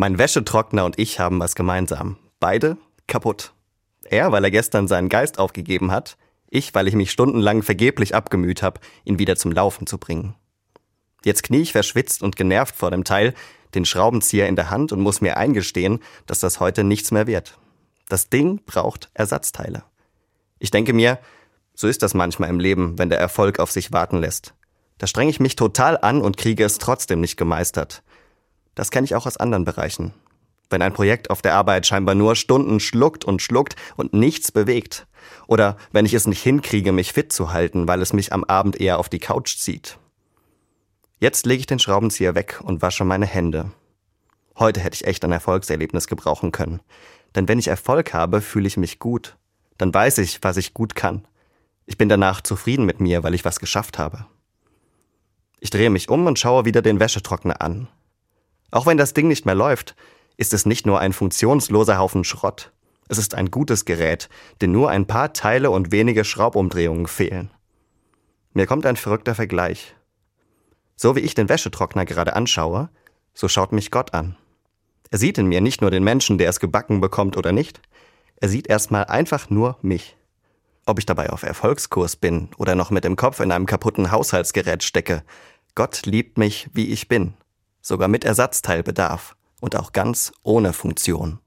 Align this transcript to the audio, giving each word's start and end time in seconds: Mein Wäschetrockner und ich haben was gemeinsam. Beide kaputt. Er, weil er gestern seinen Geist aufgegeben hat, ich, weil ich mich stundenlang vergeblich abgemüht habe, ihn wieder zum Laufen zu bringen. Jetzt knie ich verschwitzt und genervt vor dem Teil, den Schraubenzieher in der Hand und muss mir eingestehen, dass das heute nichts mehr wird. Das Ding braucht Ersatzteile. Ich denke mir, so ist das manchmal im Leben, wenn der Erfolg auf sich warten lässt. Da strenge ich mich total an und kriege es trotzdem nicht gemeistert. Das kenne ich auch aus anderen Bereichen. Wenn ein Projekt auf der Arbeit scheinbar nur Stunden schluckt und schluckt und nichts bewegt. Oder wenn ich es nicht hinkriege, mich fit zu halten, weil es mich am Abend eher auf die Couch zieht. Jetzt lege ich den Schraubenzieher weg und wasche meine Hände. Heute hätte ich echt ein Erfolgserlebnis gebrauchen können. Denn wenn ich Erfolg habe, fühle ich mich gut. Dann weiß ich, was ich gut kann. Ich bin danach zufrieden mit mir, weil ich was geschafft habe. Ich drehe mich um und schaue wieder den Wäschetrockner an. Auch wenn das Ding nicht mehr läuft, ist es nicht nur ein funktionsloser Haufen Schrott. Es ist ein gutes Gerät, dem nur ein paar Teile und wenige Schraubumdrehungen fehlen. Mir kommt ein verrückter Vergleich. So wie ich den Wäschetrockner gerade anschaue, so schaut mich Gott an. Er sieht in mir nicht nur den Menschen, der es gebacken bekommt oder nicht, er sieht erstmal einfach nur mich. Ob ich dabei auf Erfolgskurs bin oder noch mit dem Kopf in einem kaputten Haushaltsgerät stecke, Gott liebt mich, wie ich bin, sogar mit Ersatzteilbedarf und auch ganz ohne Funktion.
Mein 0.00 0.16
Wäschetrockner 0.16 0.84
und 0.84 0.96
ich 0.96 1.18
haben 1.18 1.40
was 1.40 1.56
gemeinsam. 1.56 2.18
Beide 2.38 2.76
kaputt. 3.08 3.52
Er, 4.04 4.30
weil 4.30 4.44
er 4.44 4.52
gestern 4.52 4.86
seinen 4.86 5.08
Geist 5.08 5.40
aufgegeben 5.40 5.90
hat, 5.90 6.16
ich, 6.48 6.72
weil 6.72 6.86
ich 6.86 6.94
mich 6.94 7.10
stundenlang 7.10 7.64
vergeblich 7.64 8.14
abgemüht 8.14 8.62
habe, 8.62 8.78
ihn 9.04 9.18
wieder 9.18 9.34
zum 9.34 9.50
Laufen 9.50 9.88
zu 9.88 9.98
bringen. 9.98 10.36
Jetzt 11.24 11.42
knie 11.42 11.62
ich 11.62 11.72
verschwitzt 11.72 12.22
und 12.22 12.36
genervt 12.36 12.76
vor 12.76 12.92
dem 12.92 13.02
Teil, 13.02 13.34
den 13.74 13.84
Schraubenzieher 13.84 14.46
in 14.46 14.54
der 14.54 14.70
Hand 14.70 14.92
und 14.92 15.00
muss 15.00 15.20
mir 15.20 15.36
eingestehen, 15.36 15.98
dass 16.26 16.38
das 16.38 16.60
heute 16.60 16.84
nichts 16.84 17.10
mehr 17.10 17.26
wird. 17.26 17.58
Das 18.08 18.30
Ding 18.30 18.60
braucht 18.66 19.10
Ersatzteile. 19.14 19.82
Ich 20.60 20.70
denke 20.70 20.92
mir, 20.92 21.18
so 21.74 21.88
ist 21.88 22.04
das 22.04 22.14
manchmal 22.14 22.50
im 22.50 22.60
Leben, 22.60 23.00
wenn 23.00 23.08
der 23.08 23.18
Erfolg 23.18 23.58
auf 23.58 23.72
sich 23.72 23.90
warten 23.90 24.18
lässt. 24.18 24.54
Da 24.98 25.08
strenge 25.08 25.30
ich 25.30 25.40
mich 25.40 25.56
total 25.56 25.98
an 25.98 26.20
und 26.20 26.36
kriege 26.36 26.62
es 26.62 26.78
trotzdem 26.78 27.20
nicht 27.20 27.36
gemeistert. 27.36 28.04
Das 28.78 28.92
kenne 28.92 29.06
ich 29.06 29.16
auch 29.16 29.26
aus 29.26 29.38
anderen 29.38 29.64
Bereichen. 29.64 30.14
Wenn 30.70 30.82
ein 30.82 30.92
Projekt 30.92 31.30
auf 31.30 31.42
der 31.42 31.56
Arbeit 31.56 31.84
scheinbar 31.84 32.14
nur 32.14 32.36
Stunden 32.36 32.78
schluckt 32.78 33.24
und 33.24 33.42
schluckt 33.42 33.74
und 33.96 34.12
nichts 34.12 34.52
bewegt. 34.52 35.08
Oder 35.48 35.76
wenn 35.90 36.06
ich 36.06 36.14
es 36.14 36.28
nicht 36.28 36.40
hinkriege, 36.40 36.92
mich 36.92 37.12
fit 37.12 37.32
zu 37.32 37.52
halten, 37.52 37.88
weil 37.88 38.00
es 38.00 38.12
mich 38.12 38.32
am 38.32 38.44
Abend 38.44 38.80
eher 38.80 39.00
auf 39.00 39.08
die 39.08 39.18
Couch 39.18 39.56
zieht. 39.56 39.98
Jetzt 41.18 41.44
lege 41.44 41.58
ich 41.58 41.66
den 41.66 41.80
Schraubenzieher 41.80 42.36
weg 42.36 42.60
und 42.62 42.80
wasche 42.80 43.04
meine 43.04 43.26
Hände. 43.26 43.72
Heute 44.56 44.78
hätte 44.78 44.94
ich 44.94 45.08
echt 45.08 45.24
ein 45.24 45.32
Erfolgserlebnis 45.32 46.06
gebrauchen 46.06 46.52
können. 46.52 46.78
Denn 47.34 47.48
wenn 47.48 47.58
ich 47.58 47.66
Erfolg 47.66 48.14
habe, 48.14 48.40
fühle 48.40 48.68
ich 48.68 48.76
mich 48.76 49.00
gut. 49.00 49.36
Dann 49.76 49.92
weiß 49.92 50.18
ich, 50.18 50.38
was 50.44 50.56
ich 50.56 50.72
gut 50.72 50.94
kann. 50.94 51.26
Ich 51.84 51.98
bin 51.98 52.08
danach 52.08 52.42
zufrieden 52.42 52.86
mit 52.86 53.00
mir, 53.00 53.24
weil 53.24 53.34
ich 53.34 53.44
was 53.44 53.58
geschafft 53.58 53.98
habe. 53.98 54.26
Ich 55.58 55.70
drehe 55.70 55.90
mich 55.90 56.08
um 56.08 56.28
und 56.28 56.38
schaue 56.38 56.64
wieder 56.64 56.80
den 56.80 57.00
Wäschetrockner 57.00 57.60
an. 57.60 57.88
Auch 58.70 58.86
wenn 58.86 58.98
das 58.98 59.14
Ding 59.14 59.28
nicht 59.28 59.46
mehr 59.46 59.54
läuft, 59.54 59.94
ist 60.36 60.52
es 60.52 60.66
nicht 60.66 60.86
nur 60.86 61.00
ein 61.00 61.12
funktionsloser 61.12 61.98
Haufen 61.98 62.24
Schrott. 62.24 62.72
Es 63.08 63.18
ist 63.18 63.34
ein 63.34 63.50
gutes 63.50 63.84
Gerät, 63.84 64.28
dem 64.60 64.72
nur 64.72 64.90
ein 64.90 65.06
paar 65.06 65.32
Teile 65.32 65.70
und 65.70 65.92
wenige 65.92 66.24
Schraubumdrehungen 66.24 67.06
fehlen. 67.06 67.50
Mir 68.52 68.66
kommt 68.66 68.86
ein 68.86 68.96
verrückter 68.96 69.34
Vergleich. 69.34 69.94
So 70.96 71.16
wie 71.16 71.20
ich 71.20 71.34
den 71.34 71.48
Wäschetrockner 71.48 72.04
gerade 72.04 72.36
anschaue, 72.36 72.90
so 73.34 73.48
schaut 73.48 73.72
mich 73.72 73.90
Gott 73.90 74.14
an. 74.14 74.36
Er 75.10 75.18
sieht 75.18 75.38
in 75.38 75.46
mir 75.46 75.60
nicht 75.60 75.80
nur 75.80 75.90
den 75.90 76.04
Menschen, 76.04 76.36
der 76.36 76.50
es 76.50 76.60
gebacken 76.60 77.00
bekommt 77.00 77.36
oder 77.36 77.52
nicht, 77.52 77.80
er 78.40 78.48
sieht 78.48 78.68
erstmal 78.68 79.04
einfach 79.06 79.48
nur 79.48 79.78
mich. 79.80 80.16
Ob 80.86 80.98
ich 80.98 81.06
dabei 81.06 81.30
auf 81.30 81.42
Erfolgskurs 81.42 82.16
bin 82.16 82.50
oder 82.58 82.74
noch 82.74 82.90
mit 82.90 83.04
dem 83.04 83.16
Kopf 83.16 83.40
in 83.40 83.52
einem 83.52 83.66
kaputten 83.66 84.10
Haushaltsgerät 84.10 84.82
stecke, 84.82 85.22
Gott 85.74 86.04
liebt 86.04 86.38
mich, 86.38 86.68
wie 86.72 86.88
ich 86.88 87.08
bin, 87.08 87.34
sogar 87.88 88.06
mit 88.08 88.24
Ersatzteilbedarf 88.24 89.34
und 89.60 89.74
auch 89.74 89.92
ganz 89.92 90.30
ohne 90.42 90.74
Funktion. 90.74 91.40